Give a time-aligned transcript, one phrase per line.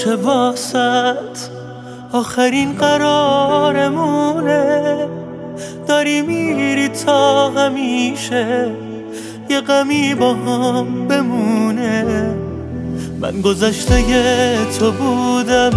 [0.00, 1.38] میشه واسط؟
[2.12, 4.62] آخرین قرارمونه.
[5.88, 8.70] داری میری تا همیشه
[9.50, 12.34] یه غمی با هم بمونه.
[13.20, 14.02] من گذشته
[14.78, 15.70] تو بودم.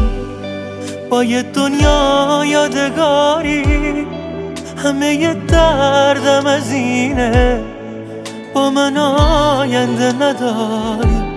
[1.09, 4.07] با یه دنیا یادگاری.
[4.83, 7.61] همه یه دردم از اینه.
[8.53, 11.32] با من آینده نداری.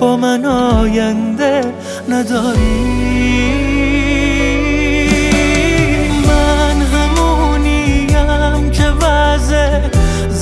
[0.00, 1.60] با من آینده
[2.08, 2.96] نداری.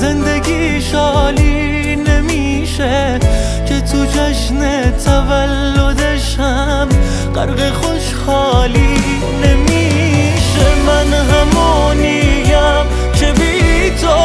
[0.05, 3.19] زندگی شالی نمیشه
[3.67, 6.87] که تو جشن تولدشم
[7.35, 8.97] غرق خوشحالی
[9.43, 10.67] نمیشه.
[10.87, 12.85] من همونیم
[13.19, 14.17] که بی تو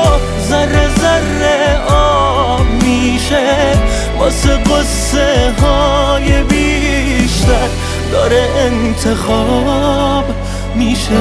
[0.48, 3.72] ذره ذره آب میشه.
[4.20, 7.68] واسه قصه های بیشتر
[8.12, 10.24] داره انتخاب
[10.74, 11.20] میشه.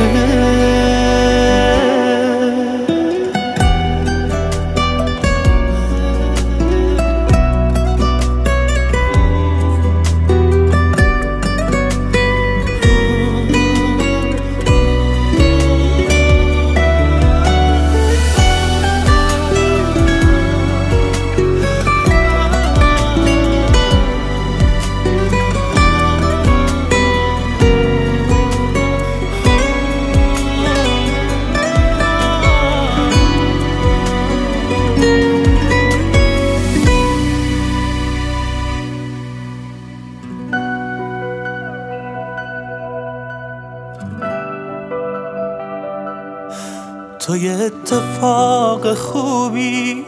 [48.95, 50.05] خوبی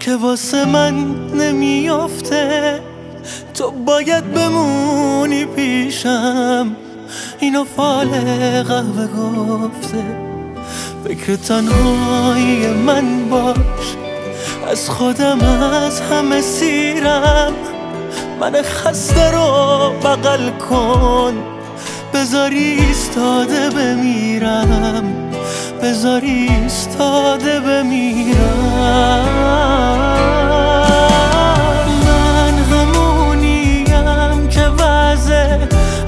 [0.00, 0.94] که واسه من
[1.34, 2.80] نمیافته.
[3.54, 6.76] تو باید بمونی پیشم.
[7.38, 8.08] اینو فال
[8.62, 10.04] قهوه گفته.
[11.04, 13.96] فکر تنهایی من باش.
[14.70, 15.40] از خودم
[15.72, 17.52] از همه سیرم.
[18.40, 21.34] من خسته رو بغل کن.
[22.14, 25.31] بذاری ایستاده بمیرم.
[25.82, 29.28] بذاری ایستاده بمیرم.
[32.06, 35.58] من همونیم که وضع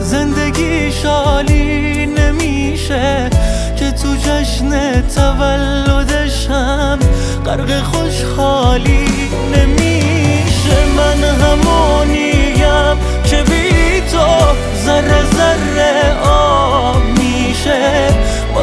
[0.01, 3.31] زندگی شالی نمیشه
[3.79, 6.99] که تو جشن تولدشم
[7.47, 9.09] غرق خوشحالی
[9.57, 10.85] نمیشه.
[10.97, 14.27] من همونیم که بی تو
[14.85, 15.34] ذره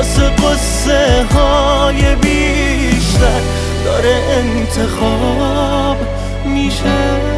[0.02, 3.42] واسه قصه های بیشتر
[3.86, 5.98] داره انتخاب
[6.46, 7.31] میشه.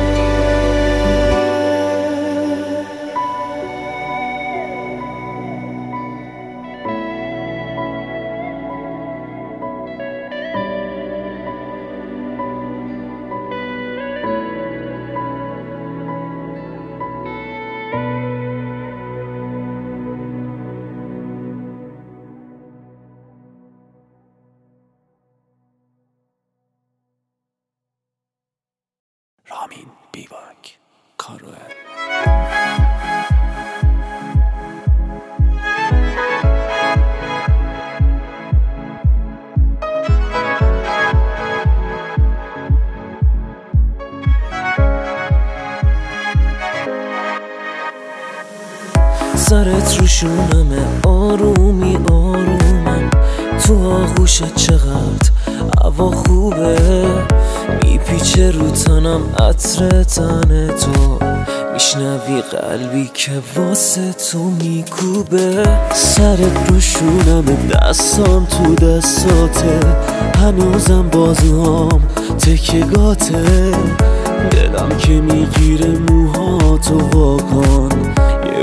[49.53, 53.09] سرت رو شونمه آرومی آرومم.
[53.63, 55.29] تو آغوشت چقدر
[55.81, 57.05] هوا خوبه؟
[57.83, 61.19] میپیچه رو تنم عطر تن تو.
[61.73, 65.63] میشنوی قلبی که واسه تو میکوبه.
[65.93, 69.79] سرت رو شونمه دستام تو دستاته.
[70.35, 72.01] هنوزم بازوام
[72.39, 73.71] تکگاته
[74.51, 77.89] دلم که می‌گیره موهاتو واکن.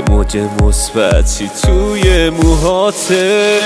[0.09, 3.59] موج مثبتی توی موهاته؟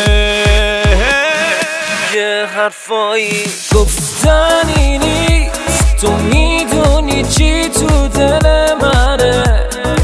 [2.16, 3.44] یه حرفایی
[3.76, 5.60] گفتنی نیست.
[6.02, 9.44] تو می‌دونی چی تو دل منه.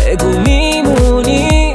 [0.07, 1.74] بگو میمونی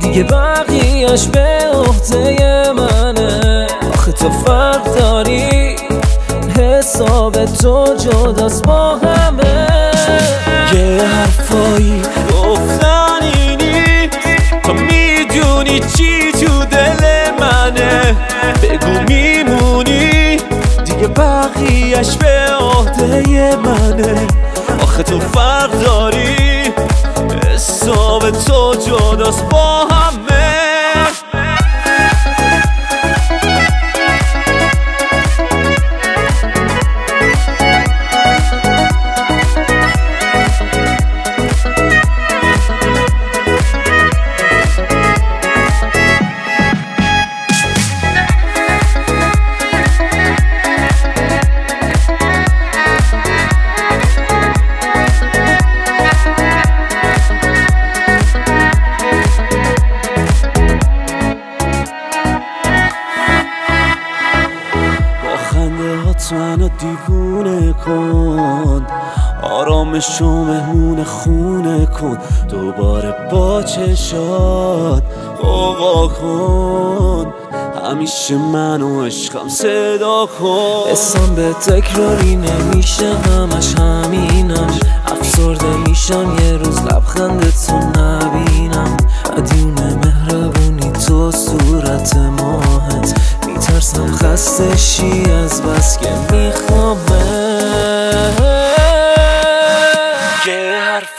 [0.00, 3.66] دیگه بقیهش به عهده منه.
[3.94, 5.76] آخه تو فرق داری؟
[6.58, 9.66] حساب تو جداست با همه.
[10.72, 13.05] یه حرفایی گفتنی
[15.76, 18.16] می‌دونی چی تو دل منه؟
[18.62, 20.36] بگو میمونی؟
[20.84, 24.26] دیگه بقیهش به عهده منه.
[24.82, 26.62] آخه تو فرق داری؟
[27.54, 29.44] حساب تو جداست.
[29.44, 30.15] با همه
[69.96, 72.18] آرامش و مهمون خونه کن.
[72.48, 75.02] دوباره با چشات
[75.42, 77.32] قوقا کن.
[77.90, 80.90] همیشه منو عشقم صدا کن.
[80.90, 84.78] اسم به تکراری نمیشه همش همینم.
[85.06, 88.96] افسرده میشم یه روز لبخند تو نبینم.
[89.38, 93.20] مدیون مهربونی تو صورت ماهت.
[93.46, 97.05] میترسم خسته شی از بس که میخوامه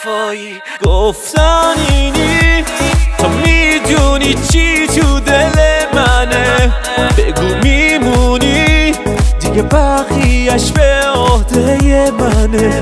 [0.07, 2.74] یه حرفایی گفتنی نیست.
[3.18, 5.51] تو می‌دونی چی تو دل
[5.94, 6.74] منه.
[7.18, 8.92] بگو میمونی.
[9.39, 12.81] دیگه بقیهش به عهده منه.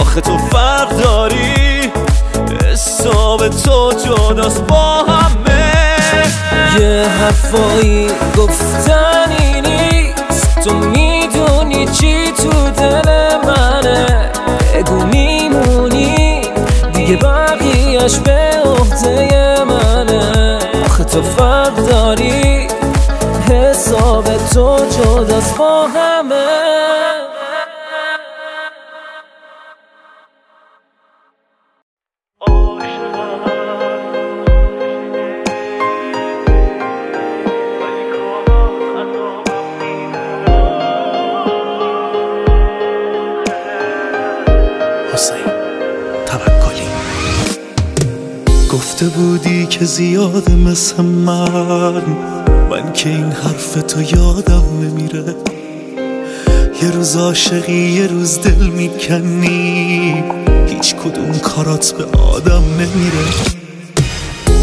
[0.00, 1.92] آخه تو فرق داری.
[2.72, 5.96] حساب تو جداست با همه.
[6.78, 8.06] یه حرفایی
[8.36, 10.60] گفتنی نیست.
[10.64, 13.19] تو می‌دونی چی تو دل
[18.00, 20.58] بقیهش به عهده منه.
[20.84, 22.68] آخه تو فرق داری؟
[23.50, 26.69] حساب تو جداست با همه.
[49.80, 52.02] که زیاده مثل من.
[52.70, 55.34] من که این حرف تو یادم نمیره.
[56.82, 60.24] یه روز عاشقی یه روز دل می‌کنی.
[60.66, 63.24] هیچ کدوم کارات به آدم نمیره.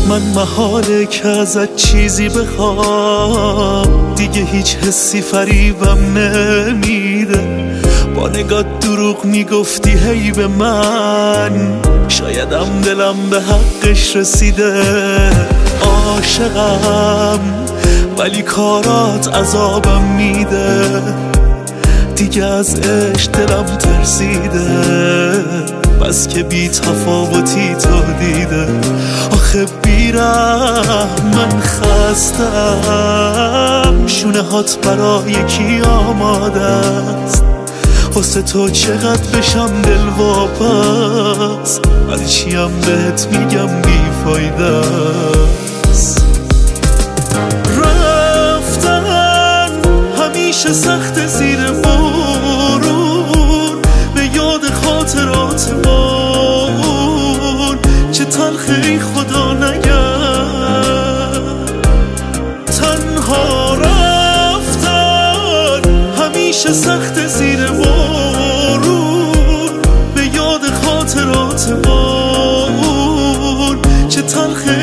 [0.09, 4.13] من محاله که ازت چیزی بخوام.
[4.15, 7.73] دیگه هیچ حسی فریبم نمیده.
[8.15, 8.63] با نگاه
[8.97, 11.81] دروغ می‌گفتی هی به من.
[12.07, 14.83] شایدم دلم به حقش رسیده.
[15.81, 17.39] عاشقم
[18.17, 21.01] ولی کارات عذابم میده.
[22.15, 24.67] دیگه از عشق دلم ترسیده.
[26.01, 28.67] بس که بی تفاوتی تو دیده.
[29.31, 32.47] آخه بیرم من خستم.
[34.07, 37.43] شونه هات برای کی آماده است؟
[38.17, 44.81] واسه تو چقدر بشم دل واپس؟ ولی چیم بهت میگم بیفایده
[45.89, 46.25] است.
[47.77, 49.71] رفتن
[50.21, 53.81] همیشه سخت زیر بارون
[54.15, 57.77] به یاد خاطرات ما اون
[58.11, 60.57] چه تلخی خدا نگرد
[62.81, 65.81] تنها رفتن
[66.17, 67.96] همیشه سخت زیر بارون
[74.35, 74.76] اون چه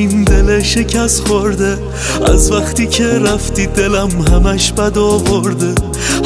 [0.00, 1.78] این دل شکست خورده.
[2.26, 5.74] از وقتی که رفتی دلم همش بد آورده.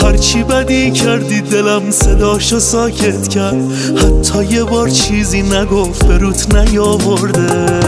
[0.03, 3.55] هرچی بدی کردی دلم صداشو ساکت کرد.
[3.97, 7.81] حتی یه بار چیزی نگفت به روت نیاورده.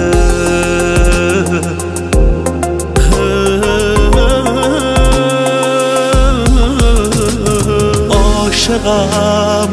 [8.10, 9.68] عاشقم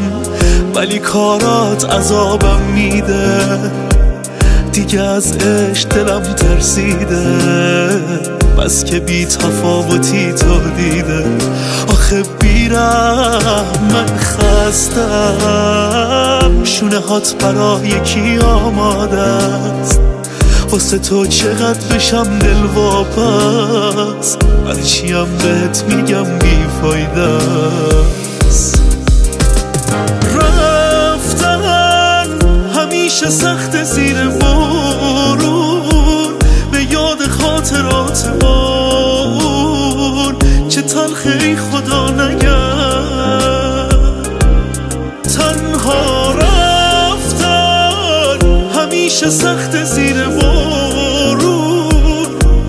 [0.74, 3.83] ولی کارات عذابم میده.
[4.74, 7.24] دیگه از عشق دلم ترسیده
[8.58, 11.24] بس که بی تفاوتی تو دیده.
[11.88, 15.04] آخه بیرم من خستم
[16.64, 20.00] شونه هات برای کی آماده است.
[20.70, 27.38] واسه تو چقدر بشم دل واپس هرچیم بهت میگم بیفایده
[30.34, 31.84] رفتن
[32.74, 34.23] همیشه سخت زیر
[41.74, 43.94] خدا نگرد
[45.22, 48.38] تنها رفتن
[48.74, 51.88] همیشه سخت زیر بارون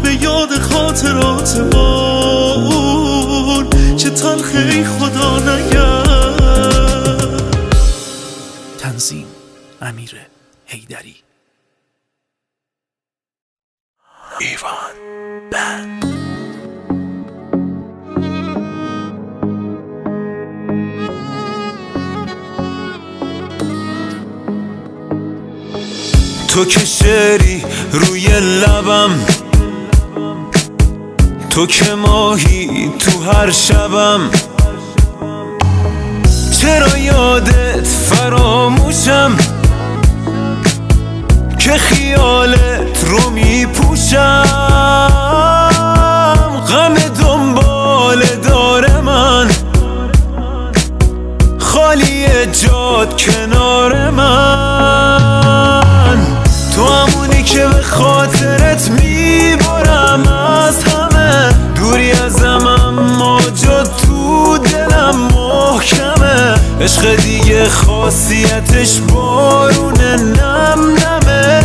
[0.03, 2.55] به یاد خاطرات ما
[3.97, 7.41] چه تلخی خدا نگرد
[8.79, 9.27] تنظیم
[9.81, 10.15] امیر
[10.65, 11.15] هیدری
[14.39, 14.95] ایوان
[15.51, 15.94] بند
[26.55, 29.09] تو که شعری روی لبم
[31.49, 34.19] تو که ماهی تو هر شبم.
[36.61, 39.37] چرا یادت فراموشم؟
[41.59, 44.43] که خیالت رو میپوشم.
[46.69, 49.49] غم دنبال داره من.
[51.59, 53.44] خالی جاد کنار
[66.81, 71.61] عشق دیگه خاصیتش بارون نم نمه.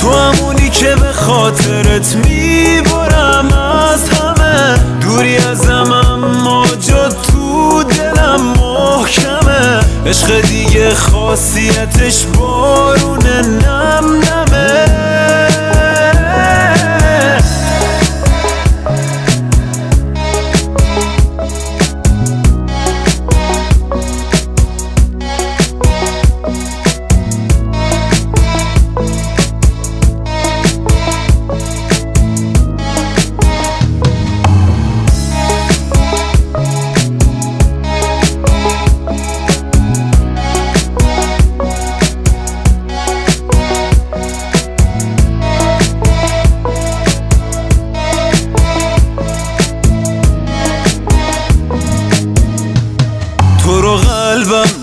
[0.00, 4.78] تو همونی که به خاطرت می‌برم از همه.
[5.00, 9.80] دوری ازم اما جا تو دلم محکمه.
[10.06, 14.31] عشق دیگه خاصیتش بارون نم نمه.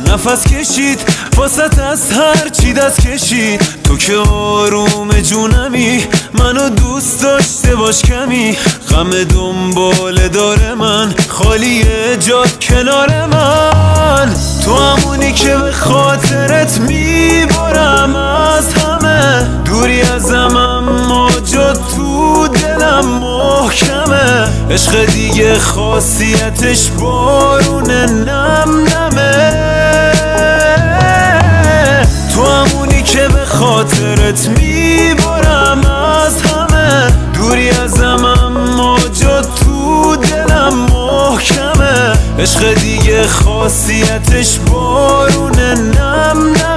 [0.10, 1.00] نفس کشید
[1.36, 3.62] واسط از هر چی دست کشید.
[3.84, 8.58] تو که آروم جونمی منو دوست داشته باش کمی.
[8.90, 11.84] غم دنبال داره من خالی
[12.18, 14.34] جاد کنار من.
[14.66, 24.48] تو همونی که به خاطرت می‌برم از همه دوری ازم اما جا تو دلم محکمه.
[24.72, 29.69] عشق دیگه خاصیتش بارون نم نمه.
[33.60, 37.08] خاطرت می‌برم از همه.
[37.34, 42.14] دوری ازم اما جا تو دلم محکمه.
[42.40, 46.69] عشق دیگه خاصیتش بارون نم.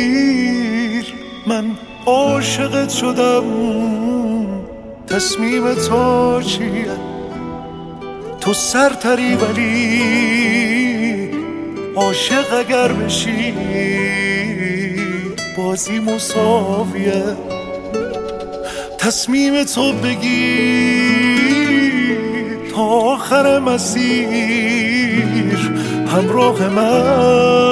[1.47, 1.65] من
[2.05, 3.43] عاشقت شدم.
[5.07, 6.85] تصمیم تو چیه؟
[8.41, 10.01] تو سرتری ولی
[11.95, 13.53] عاشق اگر بشی
[15.57, 17.23] بازی مساویه.
[18.97, 21.37] تصمیم تو بگیر
[22.75, 25.17] تا آخر مسیر.
[26.07, 27.66] همراه من.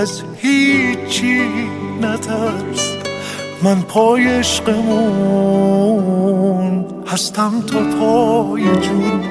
[0.00, 1.40] از هیچی
[2.02, 2.92] نترس.
[3.62, 5.24] من پای عشقمون
[7.06, 9.22] هستم تا پای جون.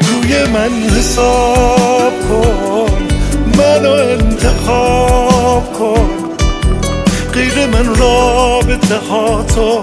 [0.00, 3.08] روی من حساب کن
[3.58, 6.10] منو انتخاب کن.
[7.34, 9.82] غیر من من رابطه ها تو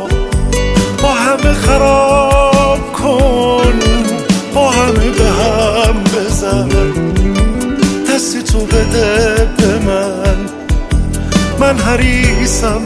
[1.04, 3.80] با همه خراب کن
[4.54, 7.17] با همه به هم بزن.
[8.18, 10.36] دستی تو بده به من؟
[11.60, 12.82] من حریصم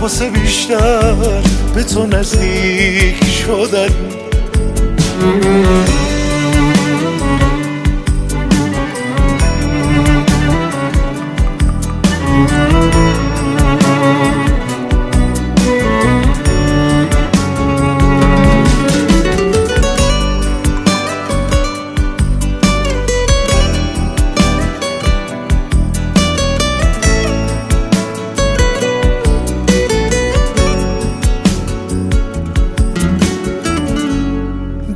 [0.00, 1.14] واسه بیشتر
[1.74, 3.88] به تو نزدیک شدن.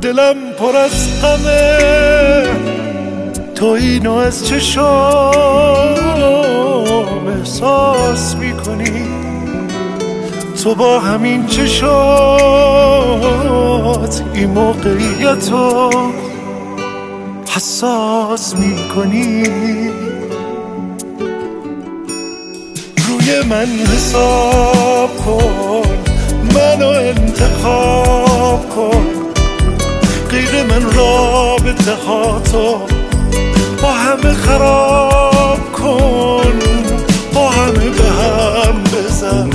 [0.09, 2.47] دلم پر از غمه.
[3.55, 5.93] تو اینو از چشام
[7.27, 9.07] احساس می‌کنی.
[10.63, 11.83] تو با همین چشات
[14.33, 15.91] این موقعیت رو
[17.49, 19.43] حساس می‌کنی.
[23.07, 25.83] روی من حساب کن
[26.55, 29.18] منو انتخاب کن.
[30.39, 32.81] غیر من رابطه ها تو
[33.81, 36.59] با همه خراب کن
[37.33, 39.49] با همه به هم بزن.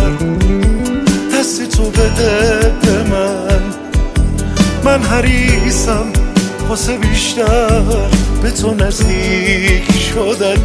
[1.35, 3.63] دستی تو بده به من
[4.85, 6.07] من حریصم
[6.69, 7.83] واسه بیشتر
[8.43, 10.59] به تو نزدیک شدن.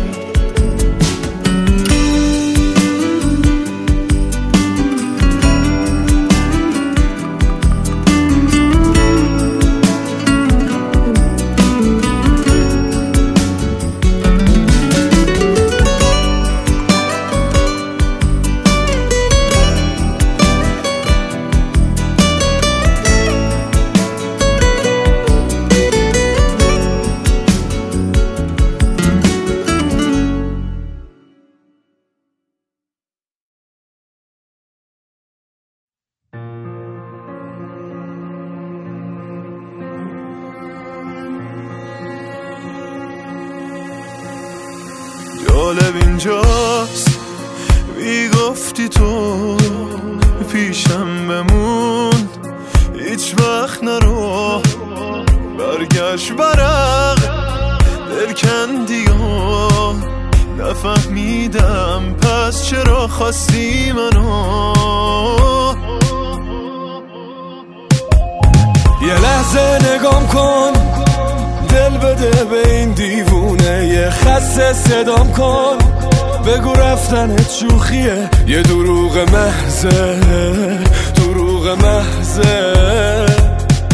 [79.86, 80.80] محضه
[81.15, 82.74] دروغ محضه.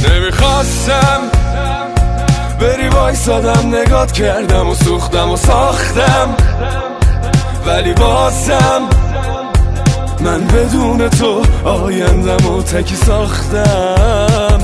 [0.09, 1.19] نمی‌خواستم
[2.61, 6.35] بری وایسادم نگات کردم و سوختم و ساختم.
[7.67, 8.81] ولی بازم
[10.19, 14.59] من بدون تو آیندم و تکی ساختم.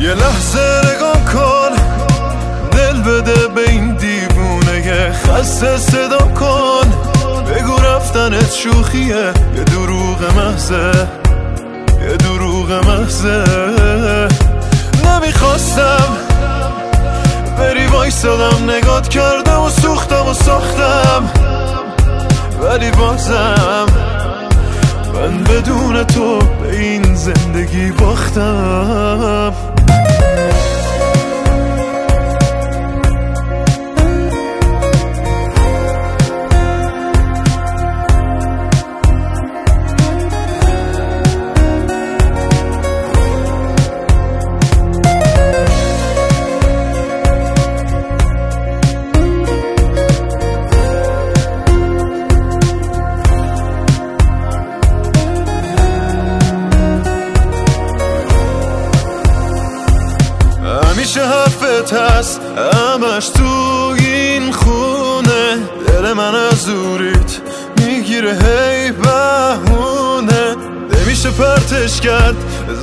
[0.00, 1.76] یه لحظه نگام کن
[2.72, 5.12] دل بده به این دیوونه.
[5.12, 6.99] خسته صدا کن.
[7.50, 9.32] بگو رفتنت شوخیه.
[9.56, 10.92] یه دروغ محضه.
[12.08, 13.44] یه دروغ محضه.
[15.04, 16.16] نمی‌خواستم
[17.58, 21.30] بری وایسادم نگات کردم و سوختم و ساختم.
[22.62, 23.86] ولی بازم
[25.14, 29.52] من بدون تو به این زندگی باختم.
[62.30, 62.40] هست.
[62.74, 65.56] همش تو این خونه.
[65.86, 67.40] دل من از دوریت
[67.76, 68.32] می‌گیره.
[68.32, 70.56] هی بهونه.
[70.94, 72.34] نمیشه پرتش کرد.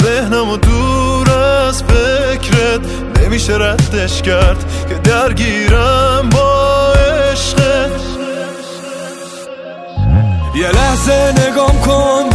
[0.04, 2.82] ذهنم و دور از فکرت.
[3.22, 6.94] نمیشه ردش کرد که درگیرم با
[7.32, 7.92] عشقت.
[10.56, 12.30] یه لحظه نگام کن.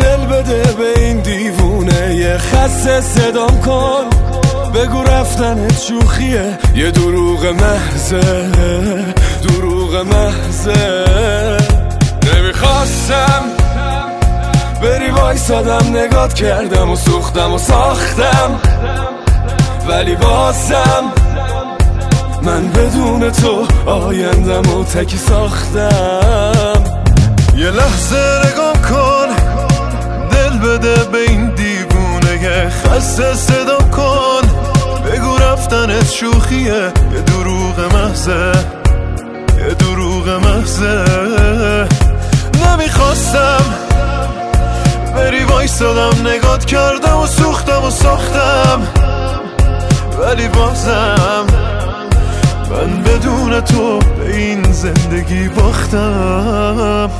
[0.00, 2.14] دل بده به این دیوونه.
[2.14, 4.11] یه خسته صدام کن.
[4.74, 6.58] بگو رفتنت شوخیه.
[6.74, 8.48] یه دروغ محضه
[9.42, 11.04] دروغ محضه.
[12.34, 13.42] نمی‌خواستم
[14.82, 18.60] بری وایسادم نگات کردم و سوختم و ساختم.
[19.88, 21.04] ولی بازم
[22.42, 26.84] من بدون تو آیندم و تکی ساختم.
[27.56, 29.28] یه لحظه نگاه کن
[30.30, 32.70] دل بده به این دیوونه.
[32.70, 33.81] خسته صدا
[35.42, 36.92] رفتنت شوخیه.
[37.14, 38.52] یه دروغ محضه.
[39.58, 41.04] یه دروغ محضه.
[42.66, 43.64] نمی‌خواستم
[45.14, 48.82] بری وایستادم نگات کردم و سوختم و ساختم.
[50.18, 51.46] ولی بازم
[52.70, 57.10] من بدون تو به این زندگی باختم.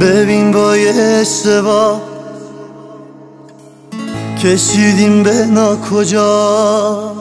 [0.00, 2.00] ببین با یه اشتباه
[4.42, 5.48] کشیدیم به
[5.90, 7.12] کجا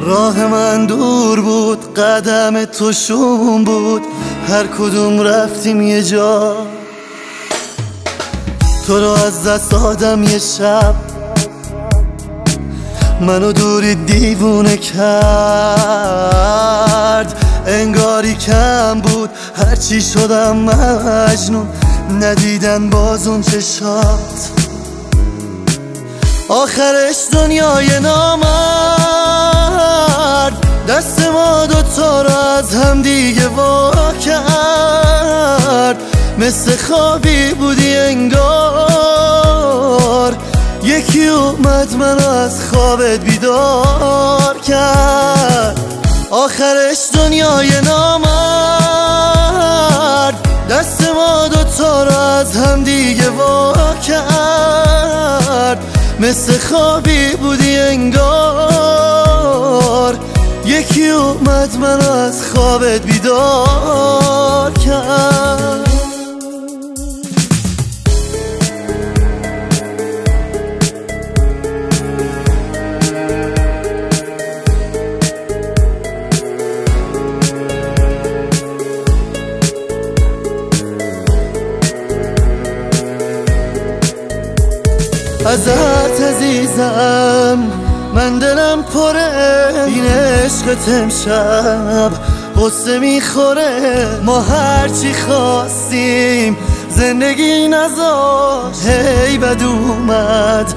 [0.00, 4.02] راه من دور بود قدم تو شوم بود
[4.48, 6.56] هر کدوم رفتیم یه جا.
[8.86, 10.94] تو رو از دست آدم یه شب
[13.20, 15.02] منو دوری دیوونه کرد.
[17.66, 19.30] انگاری کم بود.
[19.56, 21.68] هرچی شدم مجنون.
[22.20, 24.50] ندیدن باز اون چشات.
[26.48, 28.42] آخرش دنیای نامرد.
[30.88, 35.96] دست ما دوتا رو از هم دیگه وا کرد.
[36.38, 39.22] مثل خوابی بودی انگار.
[40.84, 46.01] یکی اومد منو از خوابت بیدار کرد.
[46.32, 48.34] آخرش دنیای نامرد.
[50.70, 53.74] دست ما دوتا رو از هم دیگه وا
[54.06, 55.78] کرد.
[56.20, 58.22] مثل خوابی بودی انگار.
[60.64, 65.91] یکی اومد منو از خوابت بیدار کرد.
[86.82, 87.58] عزیزم
[88.14, 89.84] من دلم پره.
[89.86, 92.10] این عشق امشب
[92.56, 94.20] قصه می‌خوره.
[94.22, 96.56] ما هرچی خواستیم
[96.90, 100.74] زندگی نذاشت هی بد اومد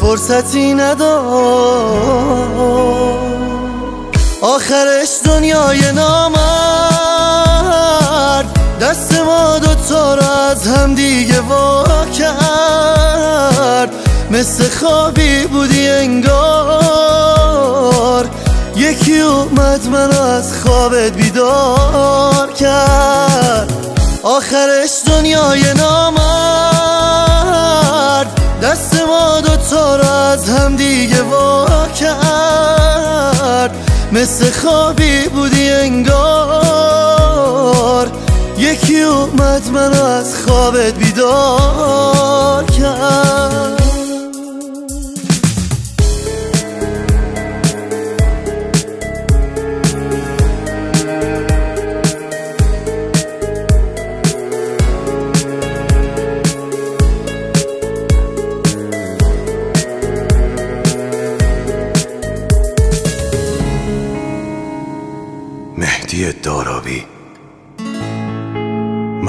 [0.00, 1.08] فرصتی نداشت.
[4.42, 6.48] آخرش دنیای نامرد.
[8.80, 11.84] دست ما دوتا رو از هم دیگه وا
[12.18, 13.87] کرد.
[14.30, 16.28] مثل خوابی بودی انگار.
[18.76, 23.72] یکی اومد منو از خوابت بیدار کرد.
[24.22, 26.28] آخرش دنیای نامرد.
[28.62, 31.66] دست ما دوتا رو از هم دیگه وا
[32.00, 33.76] کرد.
[34.12, 37.08] مثل خوابی بودی انگار.
[38.58, 43.77] یکی اومد منو از خوابت بیدار کرد.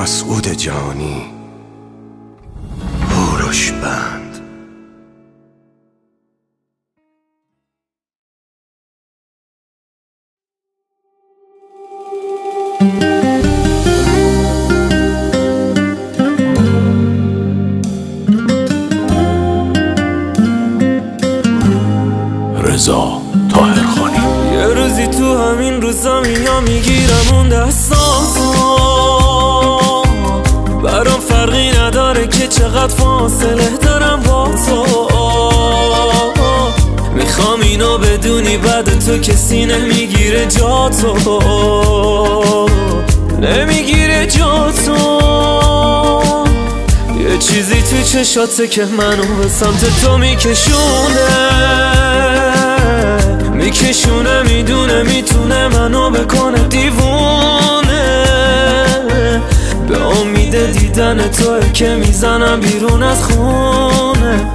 [0.01, 1.25] مسعود جانی.
[3.09, 4.39] هوروش بند.
[22.63, 24.17] رضا تاهرخانی
[24.53, 27.98] یه روزی تو همین روزا میام می‌گیرم اون دستاتو
[32.79, 35.09] چقدر فاصله دارم با تو.
[37.13, 41.39] می‌خوام اینو بدون بدونی بعد تو کسی نمی‌گیره جا تو.
[43.41, 44.97] نمی‌گیره جا تو.
[47.19, 51.29] یه چیزی تو چشاته که منو به سمت تو میکشونه.
[53.53, 57.78] میکشونه می‌دونه می‌تونه منو بکنه دیوونه
[59.89, 64.51] به امید دیدن توه که می‌زنم بیرون از خونه.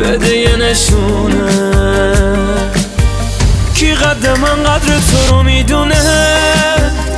[0.00, 1.52] بده یه نشونه.
[3.74, 5.94] کی قد من قدر تو رو می‌دونه؟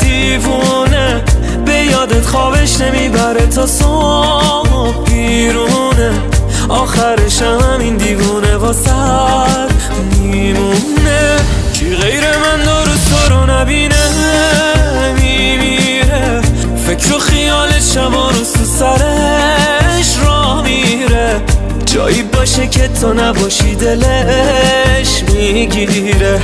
[0.00, 1.24] دیوونه.
[1.64, 6.12] به یادت خوابش نمی‌بره تا صبح بیرونه.
[6.68, 8.92] آخرش هم این دیوونه واسه
[10.22, 11.36] میمونه.
[11.74, 13.99] کی غیر من دارو تو رو نبینه؟
[17.00, 21.40] فکر و خیال شبا رو تو سرش را میره.
[21.86, 26.40] جایی باشه که تو نباشی دلش می‌گیره.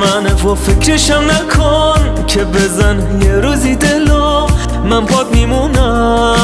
[0.00, 4.46] منه و فکرشم نکن که بزن یه روزی دلو.
[4.84, 6.36] من پاک میمونم.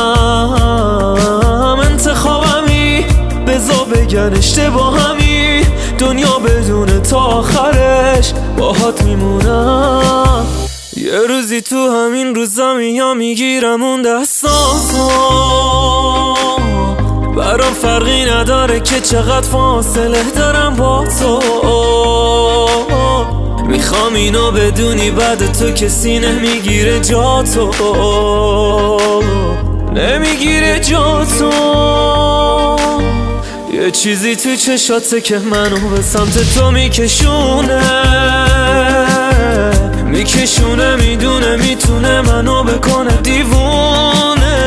[1.90, 3.04] انتخابمی
[3.46, 5.66] بزا بگن اشتباهمی.
[5.98, 10.46] دنیا بدون تا آخرش باهات میمونم.
[10.96, 15.08] یه روزی تو همین روزا میام می‌گیرم اون دستاتو
[17.36, 21.38] برام فرقی نداره که چقدر فاصله دارم با تو.
[23.68, 27.70] می‌خوام اینو بدونی بعد تو کسی نمی‌گیره جا تو.
[29.94, 31.50] نمی‌گیره جا تو.
[33.72, 37.82] یه چیزی تو چشاته که منو به سمت تو میکشونه.
[40.04, 44.66] میکشونه می‌دونه می‌تونه منو بکنه دیوونه.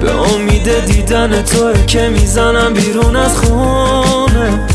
[0.00, 4.66] به امید دیدن توه که می‌زنم بیرون از خونه.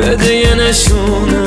[0.00, 1.44] بده یه نشونه.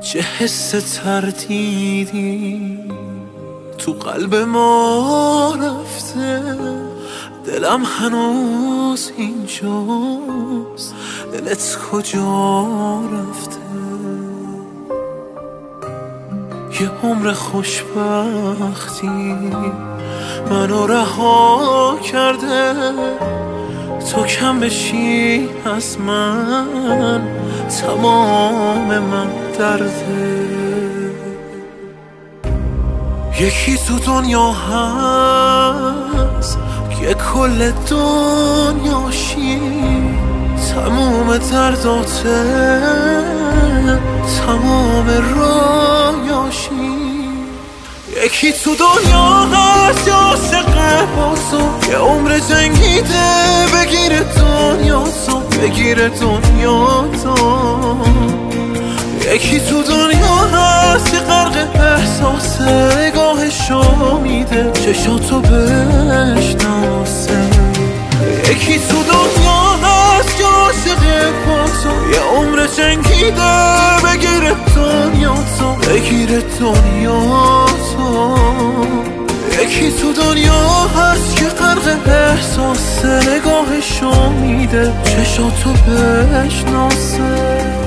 [0.00, 2.78] چه حس تردیدی؟
[3.78, 6.42] تو قلب ما رفته.
[7.46, 10.94] دلم هنوز اینجاست.
[11.32, 13.58] دلت کجا رفته؟
[16.80, 19.08] یه عمر خوشبختی
[20.50, 22.74] منو رها کرده.
[24.12, 27.28] تو کم بشی از من
[27.68, 29.47] تمام من.
[29.58, 30.38] درده
[33.40, 36.08] یکی تو دنیا هست
[37.00, 39.60] که کل دنیاشی
[40.74, 42.48] تمام درداته
[44.46, 46.98] تمام رایاشی.
[48.24, 50.74] یکی تو دنیا هست عاشق
[51.16, 51.90] بازو.
[51.90, 53.26] یه عمر جنگیده
[53.74, 55.38] بگیره دنیا تو.
[55.38, 57.34] بگیره دنیا تو.
[59.34, 64.72] یکی تو دنیا هست که غرق احساس نگاهشو میده.
[64.72, 67.38] چشاتو بشناسه
[68.50, 71.02] یکی تو دنیا هست که عاشق
[71.46, 73.52] بازو یه عمر جنگیده
[74.04, 78.34] بگیره دنیا تو بگیره دنیا تو
[79.62, 84.92] یکی تو دنیا هست که غرق احساس نگاهشو میده.
[85.04, 87.77] چشاتو بشناسه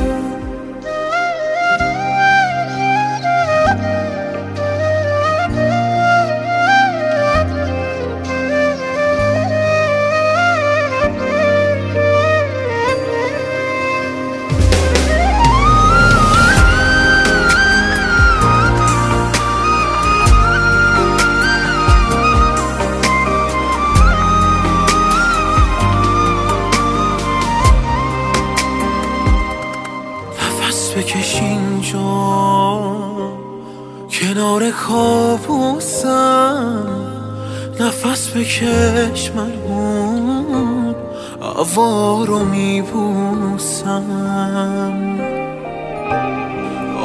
[39.02, 40.96] بکش مرمون
[41.42, 44.04] هوا رو میبوسم.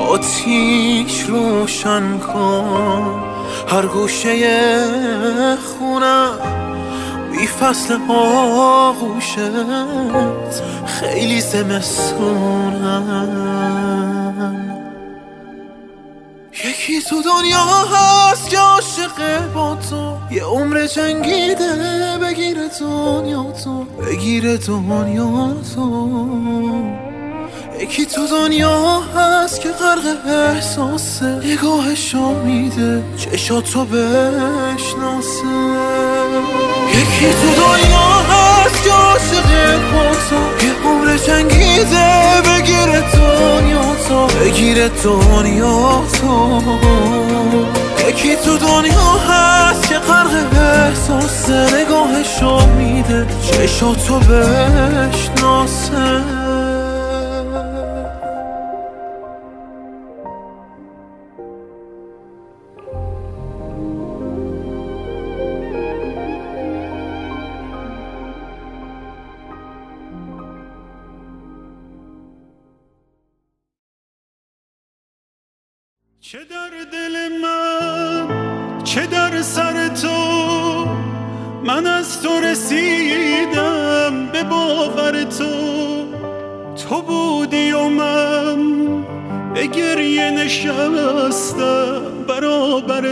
[0.09, 3.23] آتیش روشن کن
[3.69, 4.85] هر گوشه
[5.57, 6.31] خونم
[7.33, 9.39] بی فصل آغوشت
[10.87, 13.07] خیلی زمستونم.
[16.89, 20.17] یکی تو دنیا هست که عاشقه با تو.
[20.31, 21.73] یه عمر جنگیده
[22.23, 23.85] بگیره دنیا تو.
[23.85, 26.11] بگیره دنیا تو.
[27.81, 31.27] یکی تو دنیا هست که غرق احساسه.
[31.27, 35.57] نگاهشو میده چشاتو بشناسه.
[36.91, 40.67] یکی تو دنیا هست که عاشق با تو.
[40.67, 46.63] یه عمر جنگیده بگیره دنیا تو بگیره دنیا تو.
[48.09, 53.27] یکی تو دنیا هست که غرق احساسه نگاهشو میده.
[53.43, 55.97] چشاتو بشناسه.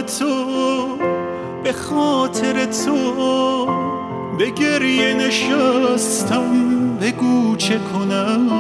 [0.06, 0.98] تو
[1.64, 3.66] به خاطر تو
[4.38, 8.50] به گریه نشستم بگو چه کنم.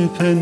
[0.00, 0.39] sleep and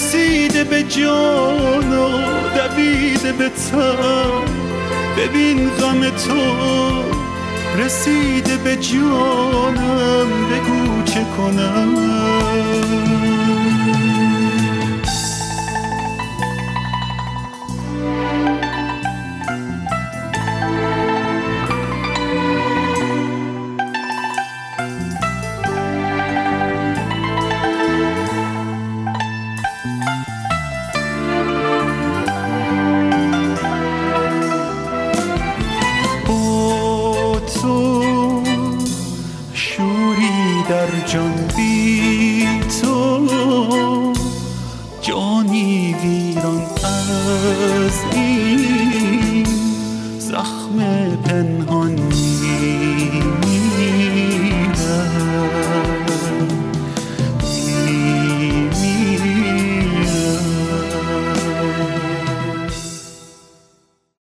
[0.00, 2.08] رسیده به جان و
[2.56, 4.44] دویده به تن.
[5.18, 6.40] ببین غم تو
[7.78, 11.96] رسیده به جانم بگو چه کنم.